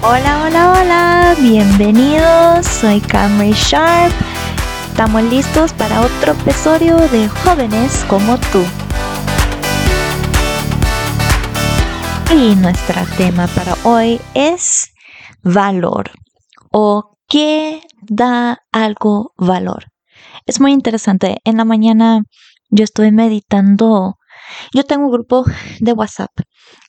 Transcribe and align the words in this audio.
Hola, 0.00 0.44
hola, 0.44 0.70
hola, 0.70 1.36
bienvenidos, 1.40 2.64
soy 2.64 3.00
Camry 3.00 3.50
Sharp. 3.50 4.12
Estamos 4.90 5.24
listos 5.24 5.72
para 5.72 6.02
otro 6.02 6.34
episodio 6.34 6.96
de 7.08 7.28
Jóvenes 7.28 8.04
como 8.08 8.38
tú. 8.52 8.62
Y 12.32 12.54
nuestro 12.54 13.02
tema 13.16 13.48
para 13.48 13.74
hoy 13.82 14.20
es 14.34 14.92
valor 15.42 16.12
o 16.70 17.18
qué 17.28 17.80
da 18.00 18.62
algo 18.70 19.34
valor. 19.36 19.86
Es 20.46 20.60
muy 20.60 20.70
interesante. 20.72 21.38
En 21.42 21.56
la 21.56 21.64
mañana 21.64 22.22
yo 22.70 22.84
estoy 22.84 23.10
meditando. 23.10 24.16
Yo 24.72 24.84
tengo 24.84 25.06
un 25.06 25.12
grupo 25.12 25.44
de 25.80 25.92
WhatsApp 25.92 26.30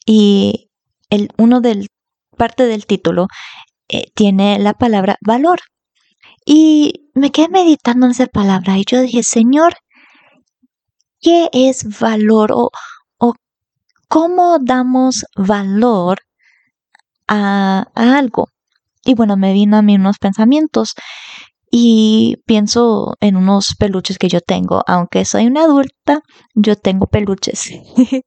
y 0.06 0.70
el, 1.10 1.30
uno 1.40 1.60
del 1.60 1.88
parte 2.40 2.66
del 2.66 2.88
título 2.88 3.28
eh, 3.90 4.06
tiene 4.16 4.58
la 4.60 4.74
palabra 4.74 5.18
valor. 5.22 5.60
Y 6.46 7.10
me 7.14 7.32
quedé 7.32 7.50
meditando 7.50 8.06
en 8.06 8.14
esa 8.14 8.28
palabra 8.28 8.78
y 8.78 8.86
yo 8.88 9.02
dije, 9.02 9.24
Señor, 9.24 9.76
¿qué 11.22 11.50
es 11.54 12.00
valor 12.00 12.52
o, 12.54 12.72
o 13.18 13.34
cómo 14.08 14.58
damos 14.60 15.26
valor 15.36 16.20
a, 17.28 17.86
a 17.94 18.18
algo? 18.18 18.48
Y 19.06 19.16
bueno, 19.16 19.38
me 19.38 19.54
vino 19.54 19.78
a 19.78 19.82
mí 19.82 19.96
unos 19.96 20.18
pensamientos 20.18 20.94
y 21.72 22.38
pienso 22.46 23.16
en 23.20 23.36
unos 23.36 23.76
peluches 23.78 24.18
que 24.18 24.30
yo 24.30 24.42
tengo. 24.42 24.84
Aunque 24.88 25.26
soy 25.26 25.48
una 25.48 25.64
adulta, 25.64 26.22
yo 26.56 26.76
tengo 26.76 27.08
peluches. 27.08 27.72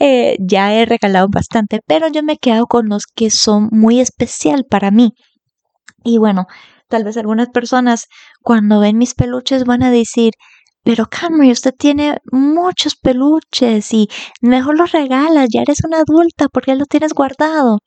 Eh, 0.00 0.36
ya 0.40 0.74
he 0.74 0.86
regalado 0.86 1.28
bastante, 1.30 1.80
pero 1.86 2.08
yo 2.08 2.22
me 2.22 2.36
quedo 2.36 2.66
con 2.66 2.88
los 2.88 3.04
que 3.06 3.30
son 3.30 3.68
muy 3.70 4.00
especial 4.00 4.64
para 4.68 4.90
mí. 4.90 5.12
Y 6.02 6.18
bueno, 6.18 6.46
tal 6.88 7.04
vez 7.04 7.16
algunas 7.16 7.48
personas 7.50 8.06
cuando 8.42 8.80
ven 8.80 8.98
mis 8.98 9.14
peluches 9.14 9.64
van 9.64 9.82
a 9.84 9.90
decir, 9.90 10.32
pero 10.82 11.06
Camry, 11.06 11.50
usted 11.52 11.72
tiene 11.78 12.18
muchos 12.32 12.96
peluches 12.96 13.92
y 13.94 14.08
mejor 14.42 14.76
los 14.76 14.92
regalas, 14.92 15.48
ya 15.52 15.62
eres 15.62 15.78
una 15.84 15.98
adulta, 16.00 16.48
¿por 16.48 16.64
qué 16.64 16.74
los 16.74 16.88
tienes 16.88 17.14
guardado? 17.14 17.78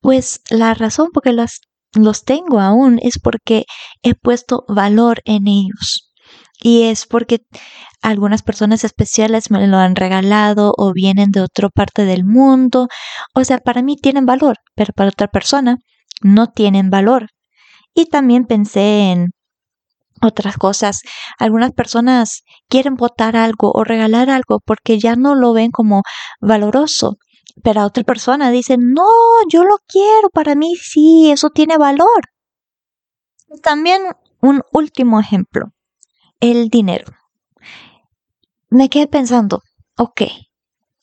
Pues 0.00 0.40
la 0.50 0.74
razón 0.74 1.10
por 1.12 1.22
qué 1.22 1.32
los 1.32 1.60
los 1.94 2.24
tengo 2.24 2.60
aún 2.60 2.98
es 3.02 3.18
porque 3.22 3.64
he 4.02 4.14
puesto 4.14 4.64
valor 4.68 5.20
en 5.24 5.48
ellos. 5.48 6.12
Y 6.60 6.84
es 6.84 7.06
porque 7.06 7.40
algunas 8.02 8.42
personas 8.42 8.84
especiales 8.84 9.50
me 9.50 9.66
lo 9.66 9.78
han 9.78 9.96
regalado 9.96 10.72
o 10.76 10.92
vienen 10.92 11.30
de 11.30 11.40
otra 11.40 11.68
parte 11.68 12.04
del 12.04 12.24
mundo. 12.24 12.88
O 13.34 13.44
sea, 13.44 13.58
para 13.58 13.82
mí 13.82 13.96
tienen 13.96 14.26
valor, 14.26 14.56
pero 14.74 14.92
para 14.94 15.10
otra 15.10 15.28
persona 15.28 15.78
no 16.22 16.48
tienen 16.48 16.90
valor. 16.90 17.28
Y 17.94 18.06
también 18.06 18.46
pensé 18.46 19.12
en 19.12 19.30
otras 20.22 20.56
cosas. 20.56 21.02
Algunas 21.38 21.72
personas 21.72 22.42
quieren 22.68 22.96
votar 22.96 23.36
algo 23.36 23.72
o 23.72 23.84
regalar 23.84 24.30
algo 24.30 24.60
porque 24.64 24.98
ya 24.98 25.16
no 25.16 25.34
lo 25.34 25.52
ven 25.52 25.70
como 25.70 26.02
valoroso. 26.40 27.16
Pero 27.62 27.80
a 27.80 27.86
otra 27.86 28.02
persona 28.04 28.50
dice, 28.50 28.76
no, 28.78 29.06
yo 29.48 29.64
lo 29.64 29.76
quiero, 29.86 30.28
para 30.32 30.54
mí 30.54 30.74
sí, 30.76 31.30
eso 31.30 31.50
tiene 31.50 31.78
valor. 31.78 32.22
También 33.62 34.02
un 34.40 34.62
último 34.72 35.20
ejemplo, 35.20 35.66
el 36.40 36.68
dinero. 36.68 37.06
Me 38.68 38.88
quedé 38.88 39.06
pensando, 39.06 39.60
ok, 39.96 40.22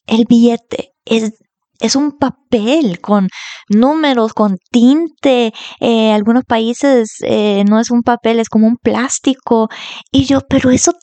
el 0.08 0.26
billete 0.28 0.94
es, 1.06 1.34
es 1.80 1.96
un 1.96 2.18
papel 2.18 3.00
con 3.00 3.30
números, 3.70 4.34
con 4.34 4.58
tinte. 4.72 5.54
Eh, 5.80 6.12
algunos 6.12 6.44
países 6.44 7.18
eh, 7.24 7.64
no 7.68 7.80
es 7.80 7.92
un 7.92 8.04
papel, 8.04 8.40
es 8.40 8.50
como 8.50 8.68
un 8.68 8.78
plástico. 8.78 9.70
Y 10.12 10.26
yo, 10.26 10.42
pero 10.42 10.70
eso 10.70 10.94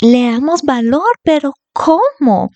le 0.00 0.30
damos 0.32 0.62
valor, 0.62 1.12
pero 1.22 1.52
¿cómo? 1.72 2.50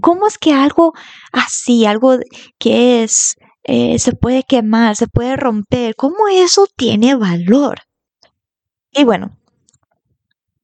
¿Cómo 0.00 0.26
es 0.26 0.38
que 0.38 0.52
algo 0.52 0.92
así, 1.32 1.86
algo 1.86 2.18
que 2.58 3.02
es, 3.02 3.36
eh, 3.64 3.98
se 3.98 4.12
puede 4.12 4.42
quemar, 4.44 4.96
se 4.96 5.06
puede 5.08 5.36
romper, 5.36 5.94
cómo 5.96 6.28
eso 6.28 6.66
tiene 6.76 7.14
valor? 7.14 7.80
Y 8.92 9.04
bueno, 9.04 9.36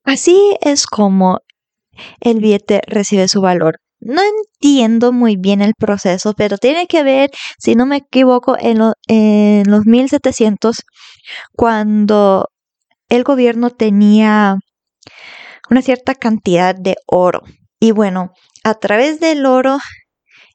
así 0.05 0.57
es 0.61 0.87
como 0.87 1.41
el 2.21 2.41
billete 2.41 2.83
recibe 2.87 3.29
su 3.29 3.41
valor. 3.41 3.79
No 4.01 4.21
entiendo 4.23 5.13
muy 5.13 5.37
bien 5.37 5.63
el 5.63 5.75
proceso, 5.75 6.35
pero 6.35 6.59
tiene 6.59 6.87
que 6.87 7.05
ver, 7.05 7.31
si 7.59 7.77
no 7.77 7.87
me 7.87 7.99
equivoco, 7.99 8.57
en, 8.59 8.79
en 9.07 9.71
los 9.71 9.87
1700, 9.87 10.79
cuando 11.53 12.49
el 13.09 13.23
gobierno 13.23 13.71
tenía 13.71 14.57
una 15.71 15.83
cierta 15.83 16.15
cantidad 16.15 16.75
de 16.75 16.97
oro. 17.07 17.43
Y 17.83 17.91
bueno, 17.91 18.31
a 18.63 18.75
través 18.75 19.19
del 19.19 19.45
oro 19.45 19.79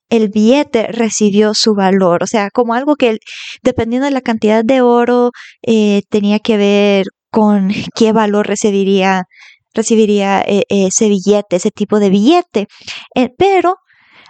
el 0.09 0.29
billete 0.29 0.87
recibió 0.87 1.53
su 1.53 1.75
valor, 1.75 2.23
o 2.23 2.25
sea, 2.25 2.49
como 2.51 2.73
algo 2.73 2.95
que 2.95 3.17
dependiendo 3.61 4.05
de 4.05 4.11
la 4.11 4.21
cantidad 4.21 4.63
de 4.63 4.79
oro 4.79 5.31
eh, 5.61 6.03
tenía 6.09 6.39
que 6.39 6.55
ver 6.55 7.07
con 7.29 7.69
qué 7.95 8.13
valor 8.13 8.47
recibiría 8.47 9.23
recibiría 9.73 10.41
eh, 10.47 10.63
ese 10.69 11.09
billete, 11.09 11.57
ese 11.57 11.69
tipo 11.69 11.99
de 11.99 12.09
billete. 12.11 12.67
Eh, 13.13 13.29
pero 13.37 13.75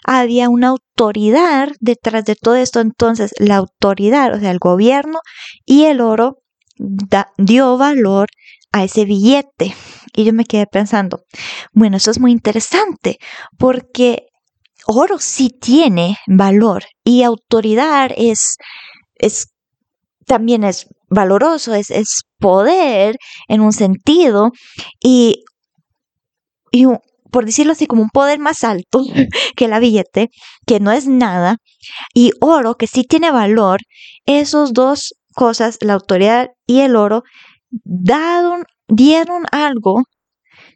había 0.03 0.50
una 0.50 0.69
autoridad 0.69 1.69
detrás 1.80 2.25
de 2.25 2.34
todo 2.34 2.56
esto, 2.56 2.80
entonces 2.80 3.31
la 3.38 3.57
autoridad, 3.57 4.34
o 4.34 4.40
sea, 4.40 4.50
el 4.50 4.57
gobierno 4.57 5.19
y 5.68 5.84
el 5.84 6.02
oro 6.02 6.40
dio 7.38 7.78
valor 7.78 8.30
a 8.72 8.84
ese 8.84 9.06
billete. 9.06 9.75
Y 10.18 10.24
yo 10.24 10.34
me 10.34 10.46
quedé 10.46 10.66
pensando, 10.66 11.22
bueno, 11.74 11.98
eso 11.98 12.10
es 12.10 12.20
muy 12.20 12.32
interesante 12.32 13.20
porque 13.60 14.24
oro 14.88 15.20
sí 15.20 15.50
tiene 15.50 16.18
valor 16.26 16.86
y 17.04 17.22
autoridad 17.22 18.10
es, 18.18 18.58
es 19.14 19.50
también 20.26 20.64
es 20.64 20.88
valoroso, 21.08 21.76
es, 21.76 21.92
es 21.92 22.24
poder 22.40 23.18
en 23.48 23.62
un 23.62 23.74
sentido 23.74 24.50
y, 25.00 25.44
y 26.72 26.86
por 27.32 27.46
decirlo 27.46 27.74
así, 27.74 27.86
como 27.86 28.02
un 28.02 28.10
poder 28.10 28.40
más 28.40 28.64
alto 28.64 29.04
que 29.56 29.68
la 29.68 29.78
billete, 29.78 30.30
que 30.66 30.80
no 30.80 30.92
es 30.92 31.08
nada, 31.08 31.58
y 32.16 32.32
oro, 32.42 32.74
que 32.74 32.88
sí 32.88 33.04
tiene 33.04 33.30
valor, 33.30 33.82
esos 34.26 34.74
dos 34.74 35.14
cosas, 35.36 35.78
la 35.82 35.94
autoridad 35.94 36.48
y 36.66 36.80
el 36.80 36.96
oro, 36.96 37.22
dieron, 37.70 38.64
dieron 38.88 39.46
algo 39.52 40.03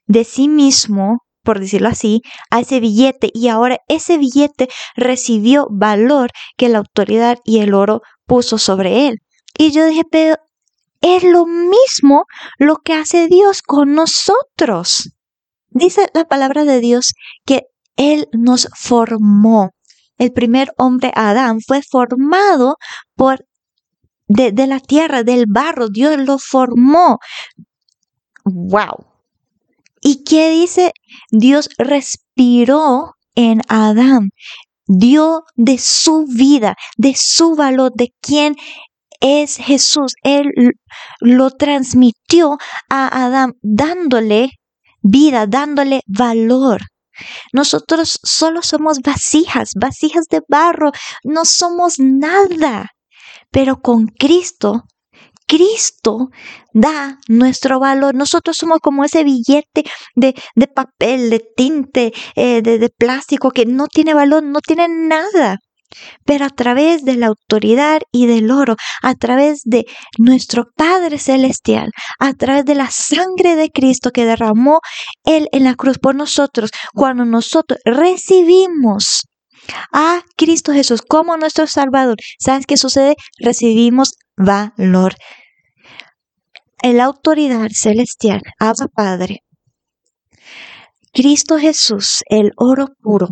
de 0.05 0.23
sí 0.23 0.47
mismo, 0.47 1.19
por 1.44 1.59
decirlo 1.59 1.89
así, 1.89 2.22
a 2.49 2.59
ese 2.59 2.79
billete 2.79 3.31
y 3.33 3.47
ahora 3.47 3.79
ese 3.88 4.17
billete 4.17 4.69
recibió 4.95 5.67
valor 5.72 6.31
que 6.57 6.69
la 6.69 6.79
autoridad 6.79 7.38
y 7.44 7.59
el 7.59 7.73
oro 7.73 8.01
puso 8.25 8.57
sobre 8.57 9.07
él. 9.07 9.19
Y 9.57 9.72
yo 9.72 9.85
dije, 9.85 10.03
pero 10.09 10.35
es 11.01 11.23
lo 11.23 11.45
mismo 11.45 12.25
lo 12.59 12.77
que 12.77 12.94
hace 12.94 13.27
Dios 13.27 13.61
con 13.63 13.94
nosotros. 13.94 15.11
Dice 15.69 16.07
la 16.13 16.25
palabra 16.25 16.63
de 16.63 16.79
Dios 16.79 17.13
que 17.45 17.63
Él 17.95 18.28
nos 18.33 18.67
formó. 18.75 19.72
El 20.17 20.31
primer 20.31 20.72
hombre, 20.78 21.11
Adán, 21.16 21.59
fue 21.66 21.81
formado 21.81 22.75
por 23.16 23.45
de, 24.28 24.51
de 24.51 24.67
la 24.67 24.79
tierra, 24.79 25.23
del 25.23 25.45
barro. 25.47 25.89
Dios 25.89 26.17
lo 26.17 26.38
formó. 26.38 27.19
¡Wow! 28.46 29.06
¿Y 30.02 30.24
qué 30.24 30.50
dice? 30.50 30.94
Dios 31.29 31.69
respiró 31.78 33.16
en 33.35 33.62
Adán, 33.68 34.31
dio 34.88 35.44
de 35.56 35.78
su 35.78 36.25
vida, 36.28 36.75
de 36.97 37.14
su 37.16 37.55
valor, 37.55 37.91
de 37.96 38.14
quién 38.20 38.55
es 39.20 39.58
Jesús. 39.58 40.14
Él 40.23 40.47
lo 41.20 41.52
transmitió 41.52 42.58
a 42.90 43.26
Adán 43.26 43.53
dándole 43.61 44.49
vida, 45.02 45.47
dándole 45.47 46.02
valor. 46.08 46.82
Nosotros 47.53 48.20
solo 48.23 48.64
somos 48.64 48.99
vasijas, 48.99 49.73
vasijas 49.79 50.26
de 50.29 50.41
barro, 50.47 50.91
no 51.23 51.46
somos 51.46 51.99
nada. 51.99 52.90
Pero 53.52 53.82
con 53.82 54.08
Cristo 54.08 54.85
Cristo 55.51 56.29
da 56.73 57.19
nuestro 57.27 57.77
valor. 57.81 58.15
Nosotros 58.15 58.55
somos 58.55 58.79
como 58.81 59.03
ese 59.03 59.25
billete 59.25 59.83
de, 60.15 60.33
de 60.55 60.67
papel, 60.67 61.29
de 61.29 61.41
tinte, 61.57 62.13
eh, 62.37 62.61
de, 62.61 62.79
de 62.79 62.89
plástico 62.89 63.51
que 63.51 63.65
no 63.65 63.87
tiene 63.87 64.13
valor, 64.13 64.43
no 64.43 64.61
tiene 64.61 64.87
nada. 64.87 65.57
Pero 66.25 66.45
a 66.45 66.49
través 66.49 67.03
de 67.03 67.17
la 67.17 67.27
autoridad 67.27 67.99
y 68.13 68.27
del 68.27 68.49
oro, 68.49 68.77
a 69.01 69.13
través 69.15 69.63
de 69.65 69.85
nuestro 70.17 70.67
Padre 70.77 71.19
Celestial, 71.19 71.91
a 72.17 72.33
través 72.33 72.63
de 72.63 72.75
la 72.75 72.89
sangre 72.89 73.57
de 73.57 73.71
Cristo 73.71 74.11
que 74.11 74.23
derramó 74.23 74.79
Él 75.25 75.49
en 75.51 75.65
la 75.65 75.75
cruz 75.75 75.97
por 75.99 76.15
nosotros, 76.15 76.71
cuando 76.93 77.25
nosotros 77.25 77.77
recibimos 77.83 79.23
a 79.91 80.21
Cristo 80.37 80.71
Jesús 80.71 81.01
como 81.01 81.35
nuestro 81.35 81.67
Salvador, 81.67 82.15
¿sabes 82.39 82.65
qué 82.65 82.77
sucede? 82.77 83.15
Recibimos 83.37 84.13
valor. 84.37 85.15
La 86.83 87.05
autoridad 87.05 87.69
celestial, 87.72 88.41
Abba 88.59 88.87
Padre, 88.87 89.43
Cristo 91.13 91.59
Jesús, 91.59 92.23
el 92.28 92.53
oro 92.55 92.95
puro, 93.01 93.29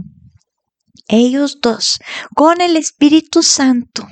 ellos 1.07 1.60
dos, 1.60 2.00
con 2.36 2.62
el 2.62 2.78
Espíritu 2.78 3.42
Santo, 3.42 4.07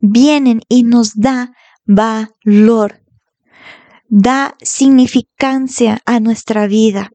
vienen 0.00 0.60
y 0.68 0.84
nos 0.84 1.14
da 1.16 1.52
valor, 1.84 3.02
da 4.08 4.56
significancia 4.62 5.98
a 6.06 6.20
nuestra 6.20 6.66
vida. 6.68 7.10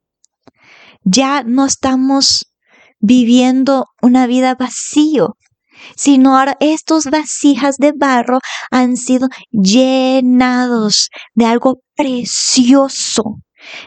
Ya 1.03 1.43
no 1.43 1.65
estamos 1.65 2.51
viviendo 3.00 3.85
una 4.01 4.27
vida 4.27 4.55
vacío, 4.55 5.38
sino 5.95 6.38
ahora 6.38 6.57
estos 6.59 7.06
vasijas 7.06 7.77
de 7.77 7.94
barro 7.95 8.39
han 8.71 8.97
sido 8.97 9.27
llenados 9.51 11.09
de 11.33 11.45
algo 11.45 11.81
precioso, 11.95 13.38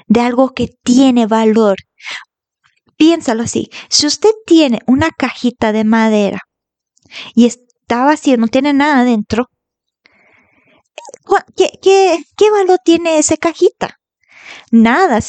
de 0.06 0.20
algo 0.20 0.50
que 0.50 0.69
tiene 0.82 1.26
valor. 1.26 1.76
Piénsalo 2.96 3.44
así, 3.44 3.70
si 3.88 4.06
usted 4.06 4.31
tiene 4.46 4.81
una 4.87 5.10
cajita 5.10 5.72
de 5.72 5.84
madera 5.84 6.40
y 7.34 7.46
está 7.46 8.04
vacío, 8.04 8.37
no 8.37 8.48
tiene 8.48 8.72
nada 8.72 9.04
dentro, 9.04 9.46
¿qué, 11.56 11.70
qué 11.81 12.50
valor 12.50 12.78
tiene 12.84 13.19
esa 13.19 13.37
cajita? 13.37 14.00
nada, 14.70 15.20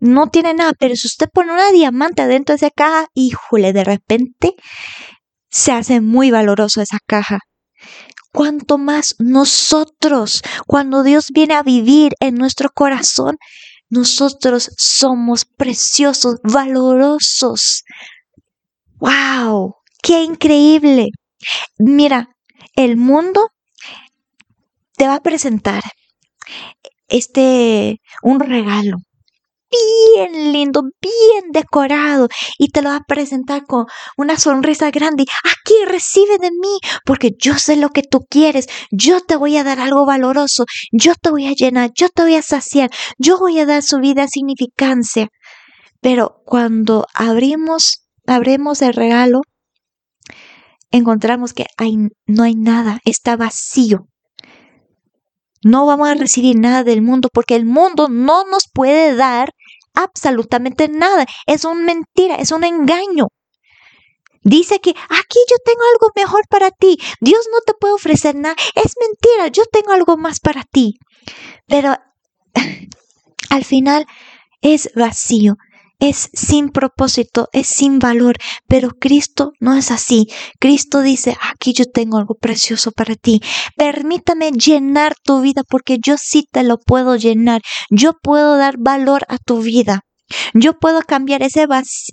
no 0.00 0.28
tiene 0.28 0.54
nada, 0.54 0.72
pero 0.78 0.96
si 0.96 1.06
usted 1.06 1.28
pone 1.32 1.52
una 1.52 1.70
diamante 1.70 2.22
adentro 2.22 2.54
de 2.54 2.56
esa 2.56 2.70
caja, 2.70 3.08
híjole, 3.14 3.72
de 3.72 3.84
repente 3.84 4.54
se 5.50 5.72
hace 5.72 6.00
muy 6.00 6.30
valoroso 6.30 6.80
esa 6.80 6.98
caja. 7.06 7.40
Cuanto 8.32 8.78
más 8.78 9.14
nosotros, 9.18 10.42
cuando 10.66 11.02
Dios 11.02 11.28
viene 11.32 11.54
a 11.54 11.62
vivir 11.62 12.12
en 12.20 12.34
nuestro 12.34 12.70
corazón, 12.70 13.36
nosotros 13.90 14.70
somos 14.76 15.44
preciosos, 15.44 16.36
valorosos. 16.44 17.84
¡Wow! 18.96 19.76
¡Qué 20.02 20.22
increíble! 20.22 21.08
Mira, 21.78 22.28
el 22.74 22.96
mundo 22.96 23.48
te 24.96 25.06
va 25.06 25.16
a 25.16 25.22
presentar 25.22 25.82
este 27.08 28.00
un 28.22 28.40
regalo 28.40 28.98
bien 29.70 30.52
lindo, 30.52 30.82
bien 31.00 31.52
decorado 31.52 32.28
y 32.58 32.68
te 32.68 32.82
lo 32.82 32.90
va 32.90 32.96
a 32.96 33.04
presentar 33.06 33.64
con 33.66 33.86
una 34.16 34.38
sonrisa 34.38 34.90
grande. 34.90 35.24
Aquí 35.44 35.74
recibe 35.86 36.38
de 36.38 36.50
mí 36.50 36.78
porque 37.04 37.32
yo 37.38 37.58
sé 37.58 37.76
lo 37.76 37.90
que 37.90 38.02
tú 38.02 38.20
quieres. 38.28 38.66
Yo 38.90 39.20
te 39.20 39.36
voy 39.36 39.56
a 39.56 39.64
dar 39.64 39.80
algo 39.80 40.06
valoroso. 40.06 40.64
Yo 40.92 41.14
te 41.20 41.30
voy 41.30 41.46
a 41.46 41.52
llenar. 41.52 41.90
Yo 41.94 42.08
te 42.08 42.22
voy 42.22 42.34
a 42.36 42.42
saciar. 42.42 42.90
Yo 43.18 43.38
voy 43.38 43.58
a 43.58 43.66
dar 43.66 43.82
su 43.82 43.98
vida 43.98 44.26
significancia. 44.28 45.28
Pero 46.00 46.42
cuando 46.44 47.06
abrimos, 47.14 48.04
abrimos 48.26 48.82
el 48.82 48.94
regalo, 48.94 49.40
encontramos 50.90 51.52
que 51.52 51.66
no 52.26 52.42
hay 52.42 52.54
nada. 52.54 53.00
Está 53.04 53.36
vacío. 53.36 54.06
No 55.62 55.86
vamos 55.86 56.08
a 56.08 56.14
recibir 56.14 56.58
nada 56.58 56.84
del 56.84 57.02
mundo 57.02 57.28
porque 57.32 57.56
el 57.56 57.64
mundo 57.64 58.08
no 58.08 58.44
nos 58.44 58.68
puede 58.72 59.14
dar 59.14 59.50
absolutamente 59.94 60.88
nada. 60.88 61.26
Es 61.46 61.64
una 61.64 61.82
mentira, 61.82 62.36
es 62.36 62.52
un 62.52 62.64
engaño. 62.64 63.28
Dice 64.42 64.78
que 64.80 64.90
aquí 64.90 65.38
yo 65.50 65.56
tengo 65.64 65.82
algo 65.92 66.12
mejor 66.14 66.42
para 66.48 66.70
ti. 66.70 66.96
Dios 67.20 67.48
no 67.52 67.58
te 67.66 67.74
puede 67.74 67.94
ofrecer 67.94 68.34
nada. 68.34 68.56
Es 68.74 68.94
mentira, 69.00 69.48
yo 69.48 69.64
tengo 69.70 69.92
algo 69.92 70.16
más 70.16 70.40
para 70.40 70.62
ti. 70.62 70.94
Pero 71.66 71.96
al 73.50 73.64
final 73.64 74.06
es 74.62 74.90
vacío 74.94 75.56
es 75.98 76.30
sin 76.32 76.70
propósito, 76.70 77.48
es 77.52 77.66
sin 77.66 77.98
valor, 77.98 78.36
pero 78.68 78.90
Cristo 78.90 79.52
no 79.60 79.74
es 79.74 79.90
así. 79.90 80.28
Cristo 80.60 81.00
dice, 81.00 81.36
aquí 81.50 81.72
yo 81.72 81.84
tengo 81.86 82.18
algo 82.18 82.34
precioso 82.34 82.92
para 82.92 83.14
ti. 83.14 83.40
Permítame 83.76 84.52
llenar 84.52 85.14
tu 85.22 85.40
vida 85.40 85.62
porque 85.68 85.98
yo 86.00 86.16
sí 86.16 86.44
te 86.50 86.62
lo 86.62 86.78
puedo 86.78 87.16
llenar. 87.16 87.62
Yo 87.90 88.12
puedo 88.22 88.56
dar 88.56 88.76
valor 88.78 89.24
a 89.28 89.38
tu 89.38 89.60
vida. 89.60 90.02
Yo 90.52 90.78
puedo 90.78 91.00
cambiar 91.00 91.42
esa 91.42 91.66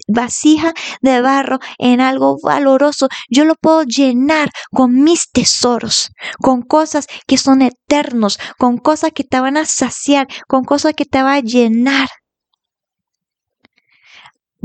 vasija 0.07 0.73
de 1.01 1.21
barro 1.21 1.59
en 1.77 1.99
algo 1.99 2.37
valoroso. 2.41 3.09
Yo 3.29 3.43
lo 3.43 3.55
puedo 3.55 3.83
llenar 3.83 4.49
con 4.71 5.03
mis 5.03 5.29
tesoros, 5.31 6.11
con 6.39 6.61
cosas 6.61 7.07
que 7.27 7.37
son 7.37 7.61
eternos, 7.61 8.39
con 8.57 8.77
cosas 8.77 9.11
que 9.13 9.25
te 9.25 9.39
van 9.39 9.57
a 9.57 9.65
saciar, 9.65 10.27
con 10.47 10.63
cosas 10.63 10.93
que 10.95 11.05
te 11.05 11.21
van 11.21 11.35
a 11.35 11.39
llenar 11.41 12.07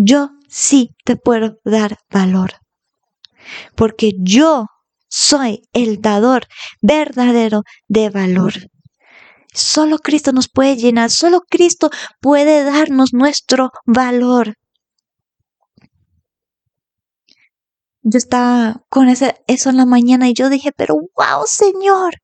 yo 0.02 0.30
sí 0.48 0.96
te 1.04 1.16
puedo 1.16 1.58
dar 1.64 1.98
valor. 2.10 2.52
Porque 3.76 4.12
yo 4.18 4.66
soy 5.08 5.62
el 5.72 6.00
dador 6.00 6.46
verdadero 6.80 7.62
de 7.88 8.08
valor. 8.08 8.54
Solo 9.52 9.98
Cristo 9.98 10.32
nos 10.32 10.48
puede 10.48 10.76
llenar, 10.76 11.10
solo 11.10 11.42
Cristo 11.48 11.90
puede 12.20 12.64
darnos 12.64 13.12
nuestro 13.12 13.70
valor. 13.84 14.54
Yo 18.02 18.16
estaba 18.16 18.82
con 18.88 19.08
ese, 19.10 19.42
eso 19.48 19.68
en 19.68 19.76
la 19.76 19.84
mañana 19.84 20.28
y 20.28 20.34
yo 20.34 20.48
dije, 20.48 20.72
pero 20.72 20.94
wow, 20.94 21.44
Señor, 21.44 22.14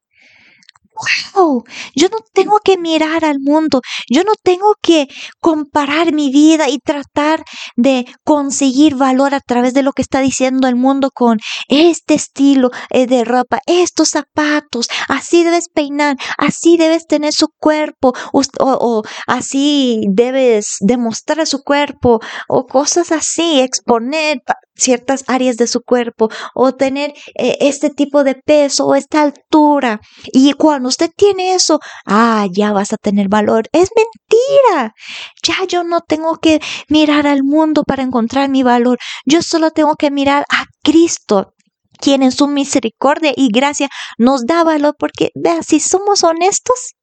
wow, 1.35 1.65
yo 1.95 2.09
no 2.09 2.19
tengo 2.33 2.59
que 2.65 2.79
mirar 2.79 3.25
al 3.25 3.39
mundo, 3.41 3.81
yo 4.09 4.25
no 4.25 4.33
tengo 4.43 4.75
que 4.81 5.09
comparar 5.41 6.13
mi 6.13 6.31
vida 6.31 6.69
y 6.69 6.79
tratar 6.79 7.45
de 7.77 8.07
conseguir 8.25 8.97
valor 8.97 9.35
a 9.35 9.41
través 9.41 9.75
de 9.75 9.83
lo 9.83 9.93
que 9.93 10.03
está 10.03 10.21
diciendo 10.21 10.69
el 10.69 10.77
mundo 10.77 11.11
con 11.13 11.39
este 11.69 12.15
estilo 12.15 12.71
eh, 12.91 13.07
de 13.07 13.25
ropa, 13.25 13.61
estos 13.67 14.11
zapatos, 14.11 14.89
así 15.09 15.45
debes 15.45 15.69
peinar, 15.69 16.17
así 16.39 16.77
debes 16.77 17.07
tener 17.07 17.33
su 17.33 17.49
cuerpo 17.59 18.13
o, 18.33 18.43
o 18.61 19.03
así 19.27 20.03
debes 20.09 20.77
demostrar 20.81 21.47
su 21.47 21.63
cuerpo 21.63 22.21
o 22.49 22.67
cosas 22.67 23.13
así, 23.13 23.61
exponer 23.61 24.43
ciertas 24.77 25.25
áreas 25.27 25.57
de 25.57 25.67
su 25.67 25.81
cuerpo 25.83 26.29
o 26.55 26.75
tener 26.75 27.13
eh, 27.35 27.57
este 27.61 27.91
tipo 27.91 28.25
de 28.25 28.35
peso 28.35 28.87
o 28.87 28.95
esta 28.95 29.23
altura. 29.23 30.01
Y 30.33 30.53
cuando 30.53 30.89
usted 30.89 31.11
tiene 31.17 31.55
eso, 31.55 31.81
ah, 32.07 32.47
ya 32.53 32.73
vas 32.73 32.93
a 32.93 32.97
tener 32.97 33.29
valor. 33.29 33.69
Es 33.73 33.91
mentira. 33.97 34.95
Ya 35.43 35.67
yo 35.67 35.85
no 35.85 36.01
tengo 36.01 36.37
que 36.37 36.61
mirar 36.89 37.27
al 37.27 37.43
mundo 37.43 37.83
para 37.85 38.03
encontrar 38.03 38.49
mi 38.49 38.63
valor. 38.63 38.99
Yo 39.25 39.43
solo 39.43 39.71
tengo 39.71 39.97
que 39.97 40.11
mirar 40.11 40.45
a 40.51 40.67
Cristo 40.83 41.53
quien 41.99 42.23
en 42.23 42.33
su 42.33 42.47
misericordia 42.47 43.33
y 43.35 43.49
gracia 43.49 43.89
nos 44.19 44.45
da 44.45 44.65
valor, 44.65 44.95
porque 44.99 45.31
vea, 45.35 45.63
si 45.63 45.81
somos 45.81 46.23
honestos, 46.23 46.95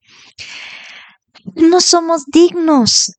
no 1.55 1.81
somos 1.81 2.25
dignos, 2.27 3.13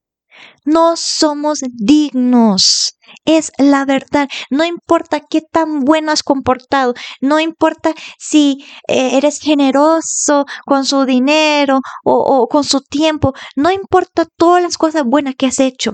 no 0.64 0.96
somos 0.96 1.60
dignos 1.72 2.98
es 3.24 3.52
la 3.58 3.84
verdad. 3.84 4.28
No 4.50 4.64
importa 4.64 5.20
qué 5.20 5.40
tan 5.40 5.80
bueno 5.80 6.12
has 6.12 6.22
comportado, 6.22 6.94
no 7.20 7.40
importa 7.40 7.94
si 8.18 8.64
eh, 8.88 9.16
eres 9.16 9.40
generoso 9.40 10.46
con 10.64 10.84
su 10.84 11.04
dinero 11.04 11.80
o, 12.04 12.14
o 12.14 12.48
con 12.48 12.64
su 12.64 12.80
tiempo, 12.80 13.34
no 13.56 13.70
importa 13.70 14.26
todas 14.36 14.62
las 14.62 14.78
cosas 14.78 15.04
buenas 15.04 15.34
que 15.36 15.46
has 15.46 15.60
hecho. 15.60 15.92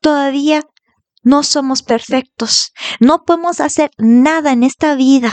Todavía 0.00 0.62
no 1.22 1.42
somos 1.42 1.82
perfectos. 1.82 2.72
No 3.00 3.24
podemos 3.24 3.60
hacer 3.60 3.90
nada 3.98 4.52
en 4.52 4.62
esta 4.62 4.94
vida. 4.94 5.32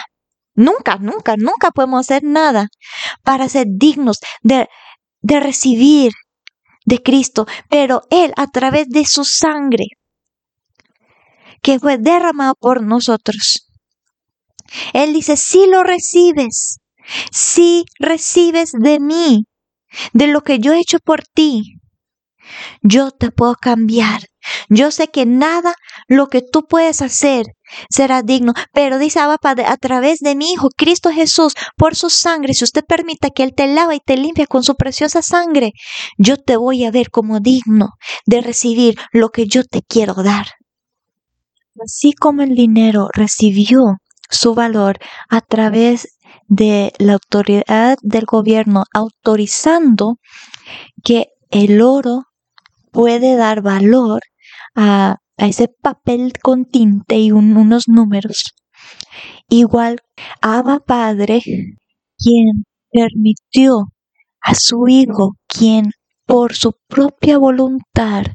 Nunca, 0.53 0.97
nunca, 0.97 1.35
nunca 1.37 1.71
podemos 1.71 2.01
hacer 2.01 2.23
nada 2.23 2.67
para 3.23 3.47
ser 3.49 3.67
dignos 3.69 4.19
de, 4.41 4.67
de 5.21 5.39
recibir 5.39 6.11
de 6.85 7.01
Cristo. 7.01 7.45
Pero 7.69 8.03
Él, 8.09 8.33
a 8.37 8.47
través 8.47 8.87
de 8.89 9.05
su 9.05 9.23
sangre, 9.23 9.85
que 11.61 11.79
fue 11.79 11.97
derramado 11.97 12.55
por 12.59 12.83
nosotros. 12.83 13.67
Él 14.93 15.13
dice, 15.13 15.37
si 15.37 15.67
lo 15.67 15.83
recibes, 15.83 16.79
si 17.31 17.85
recibes 17.99 18.71
de 18.71 18.99
mí, 18.99 19.45
de 20.13 20.27
lo 20.27 20.41
que 20.41 20.59
yo 20.59 20.73
he 20.73 20.79
hecho 20.79 20.99
por 20.99 21.23
ti, 21.23 21.75
yo 22.81 23.11
te 23.11 23.31
puedo 23.31 23.55
cambiar. 23.55 24.21
Yo 24.69 24.91
sé 24.91 25.07
que 25.07 25.25
nada 25.25 25.73
lo 26.07 26.27
que 26.27 26.41
tú 26.41 26.65
puedes 26.67 27.01
hacer 27.01 27.45
será 27.89 28.21
digno, 28.21 28.53
pero 28.73 28.97
dice 28.99 29.19
Abba 29.19 29.37
Padre, 29.37 29.65
a 29.65 29.77
través 29.77 30.19
de 30.19 30.35
mi 30.35 30.51
Hijo 30.51 30.69
Cristo 30.75 31.09
Jesús, 31.11 31.53
por 31.77 31.95
su 31.95 32.09
sangre, 32.09 32.53
si 32.53 32.63
usted 32.63 32.83
permita 32.85 33.29
que 33.29 33.43
Él 33.43 33.53
te 33.55 33.67
lava 33.67 33.95
y 33.95 33.99
te 33.99 34.17
limpia 34.17 34.47
con 34.47 34.63
su 34.63 34.75
preciosa 34.75 35.21
sangre, 35.21 35.71
yo 36.17 36.37
te 36.37 36.57
voy 36.57 36.85
a 36.85 36.91
ver 36.91 37.09
como 37.09 37.39
digno 37.39 37.89
de 38.25 38.41
recibir 38.41 38.95
lo 39.11 39.29
que 39.29 39.45
yo 39.47 39.63
te 39.63 39.81
quiero 39.81 40.15
dar. 40.15 40.47
así 41.83 42.13
como 42.13 42.43
el 42.43 42.55
dinero 42.55 43.07
recibió 43.13 43.97
su 44.29 44.53
valor 44.53 44.99
a 45.29 45.41
través 45.41 46.07
de 46.47 46.93
la 46.99 47.13
autoridad 47.13 47.97
del 48.01 48.25
gobierno 48.25 48.83
autorizando 48.93 50.17
que 51.03 51.27
el 51.49 51.81
oro 51.81 52.23
puede 52.91 53.35
dar 53.35 53.61
valor 53.61 54.21
a, 54.75 55.17
ese 55.37 55.67
papel 55.67 56.33
con 56.41 56.65
tinte 56.65 57.17
y 57.17 57.31
unos 57.31 57.87
números. 57.87 58.53
Igual, 59.49 59.99
Abba 60.41 60.79
Padre, 60.79 61.41
quien 62.17 62.63
permitió 62.91 63.87
a 64.41 64.53
su 64.53 64.87
Hijo, 64.87 65.35
quien 65.47 65.91
por 66.27 66.53
su 66.53 66.73
propia 66.87 67.37
voluntad 67.39 68.25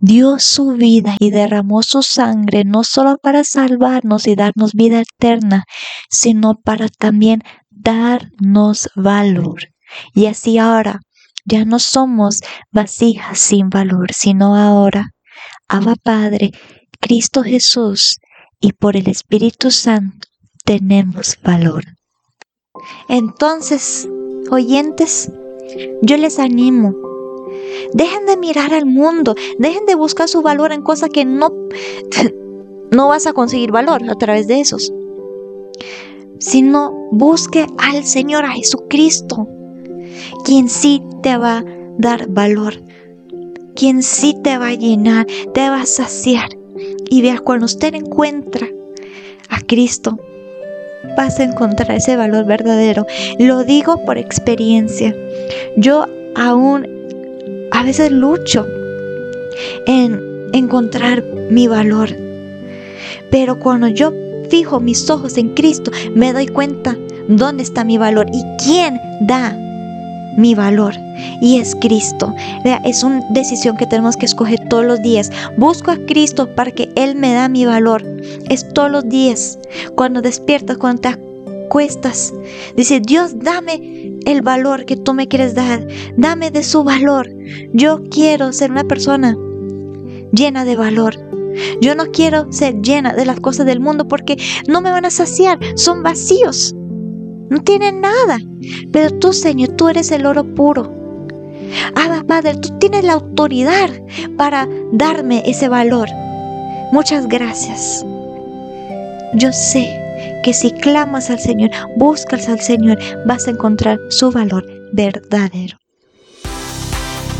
dio 0.00 0.38
su 0.38 0.72
vida 0.72 1.16
y 1.18 1.30
derramó 1.30 1.82
su 1.82 2.02
sangre 2.02 2.64
no 2.64 2.84
solo 2.84 3.18
para 3.18 3.44
salvarnos 3.44 4.26
y 4.26 4.34
darnos 4.34 4.74
vida 4.74 5.00
eterna, 5.00 5.64
sino 6.10 6.54
para 6.56 6.88
también 6.88 7.42
darnos 7.70 8.90
valor. 8.94 9.68
Y 10.14 10.26
así 10.26 10.58
ahora 10.58 11.00
ya 11.46 11.64
no 11.64 11.78
somos 11.78 12.40
vasijas 12.72 13.38
sin 13.38 13.70
valor, 13.70 14.12
sino 14.12 14.56
ahora, 14.56 15.12
Abba 15.68 15.94
Padre, 15.94 16.50
Cristo 17.00 17.42
Jesús 17.42 18.18
y 18.60 18.72
por 18.72 18.96
el 18.96 19.08
Espíritu 19.08 19.70
Santo 19.70 20.28
tenemos 20.64 21.38
valor. 21.42 21.84
Entonces, 23.08 24.08
oyentes, 24.50 25.30
yo 26.02 26.16
les 26.16 26.38
animo. 26.38 26.94
Dejen 27.92 28.26
de 28.26 28.36
mirar 28.36 28.74
al 28.74 28.86
mundo, 28.86 29.34
dejen 29.58 29.86
de 29.86 29.94
buscar 29.94 30.28
su 30.28 30.42
valor 30.42 30.72
en 30.72 30.82
cosas 30.82 31.10
que 31.10 31.24
no, 31.24 31.50
no 32.90 33.08
vas 33.08 33.26
a 33.26 33.32
conseguir 33.32 33.70
valor 33.70 34.02
a 34.10 34.14
través 34.16 34.46
de 34.46 34.60
esos. 34.60 34.92
Sino 36.38 36.92
busque 37.12 37.66
al 37.78 38.04
Señor, 38.04 38.44
a 38.44 38.50
Jesucristo, 38.50 39.48
quien 40.44 40.68
sí 40.68 41.02
te 41.22 41.36
va 41.36 41.58
a 41.58 41.64
dar 41.98 42.28
valor, 42.28 42.74
quien 43.74 44.02
sí 44.02 44.36
te 44.42 44.58
va 44.58 44.68
a 44.68 44.74
llenar, 44.74 45.26
te 45.54 45.68
va 45.68 45.82
a 45.82 45.86
saciar. 45.86 46.48
Y 47.08 47.22
veas, 47.22 47.40
cuando 47.40 47.66
usted 47.66 47.94
encuentra 47.94 48.68
a 49.48 49.60
Cristo, 49.60 50.18
vas 51.16 51.38
a 51.38 51.44
encontrar 51.44 51.92
ese 51.92 52.16
valor 52.16 52.44
verdadero. 52.44 53.06
Lo 53.38 53.64
digo 53.64 54.04
por 54.04 54.18
experiencia. 54.18 55.14
Yo 55.76 56.06
aún 56.34 56.86
a 57.70 57.82
veces 57.82 58.10
lucho 58.10 58.66
en 59.86 60.20
encontrar 60.52 61.24
mi 61.50 61.68
valor. 61.68 62.10
Pero 63.30 63.58
cuando 63.58 63.88
yo 63.88 64.12
fijo 64.50 64.80
mis 64.80 65.08
ojos 65.10 65.36
en 65.38 65.50
Cristo, 65.54 65.90
me 66.14 66.32
doy 66.32 66.48
cuenta 66.48 66.96
dónde 67.28 67.62
está 67.62 67.84
mi 67.84 67.98
valor 67.98 68.26
y 68.32 68.42
quién 68.64 69.00
da 69.20 69.56
mi 70.36 70.54
valor 70.54 70.94
y 71.40 71.58
es 71.58 71.74
Cristo. 71.80 72.34
Es 72.84 73.02
una 73.02 73.20
decisión 73.30 73.76
que 73.76 73.86
tenemos 73.86 74.16
que 74.16 74.26
escoger 74.26 74.68
todos 74.68 74.84
los 74.84 75.02
días. 75.02 75.30
Busco 75.56 75.90
a 75.90 75.96
Cristo 76.06 76.54
para 76.54 76.70
que 76.70 76.90
Él 76.96 77.16
me 77.16 77.32
da 77.32 77.48
mi 77.48 77.64
valor. 77.64 78.04
Es 78.48 78.68
todos 78.72 78.90
los 78.90 79.08
días. 79.08 79.58
Cuando 79.94 80.22
despiertas, 80.22 80.78
cuando 80.78 81.02
te 81.02 81.08
acuestas, 81.66 82.32
dice, 82.76 83.00
Dios, 83.00 83.38
dame 83.38 84.14
el 84.26 84.42
valor 84.42 84.84
que 84.84 84.96
tú 84.96 85.14
me 85.14 85.28
quieres 85.28 85.54
dar. 85.54 85.86
Dame 86.16 86.50
de 86.50 86.62
su 86.62 86.84
valor. 86.84 87.30
Yo 87.72 88.02
quiero 88.10 88.52
ser 88.52 88.70
una 88.70 88.84
persona 88.84 89.36
llena 90.32 90.64
de 90.64 90.76
valor. 90.76 91.14
Yo 91.80 91.94
no 91.94 92.06
quiero 92.06 92.52
ser 92.52 92.82
llena 92.82 93.14
de 93.14 93.24
las 93.24 93.40
cosas 93.40 93.64
del 93.64 93.80
mundo 93.80 94.06
porque 94.06 94.36
no 94.68 94.80
me 94.80 94.90
van 94.90 95.06
a 95.06 95.10
saciar. 95.10 95.58
Son 95.74 96.02
vacíos. 96.02 96.74
No 97.50 97.62
tienen 97.62 98.00
nada. 98.00 98.38
Pero 98.92 99.10
tú, 99.18 99.32
Señor, 99.32 99.70
tú 99.70 99.88
eres 99.88 100.10
el 100.10 100.26
oro 100.26 100.44
puro. 100.54 100.92
Ah, 101.94 102.22
Padre, 102.26 102.56
tú 102.56 102.78
tienes 102.78 103.04
la 103.04 103.14
autoridad 103.14 103.90
para 104.36 104.68
darme 104.92 105.42
ese 105.46 105.68
valor. 105.68 106.08
Muchas 106.92 107.28
gracias. 107.28 108.04
Yo 109.34 109.52
sé 109.52 110.00
que 110.42 110.52
si 110.52 110.70
clamas 110.70 111.30
al 111.30 111.40
Señor, 111.40 111.70
buscas 111.96 112.48
al 112.48 112.60
Señor, 112.60 112.98
vas 113.26 113.46
a 113.48 113.50
encontrar 113.50 113.98
su 114.10 114.30
valor 114.30 114.64
verdadero. 114.92 115.78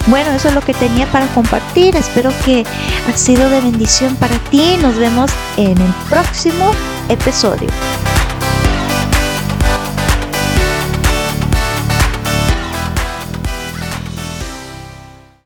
Bueno, 0.08 0.30
eso 0.32 0.48
es 0.48 0.54
lo 0.54 0.60
que 0.60 0.74
tenía 0.74 1.10
para 1.10 1.26
compartir. 1.28 1.96
Espero 1.96 2.30
que 2.44 2.64
ha 3.08 3.16
sido 3.16 3.48
de 3.50 3.60
bendición 3.60 4.14
para 4.16 4.38
ti. 4.50 4.76
Nos 4.80 4.96
vemos 4.96 5.30
en 5.56 5.76
el 5.78 5.94
próximo 6.08 6.70
episodio. 7.08 7.68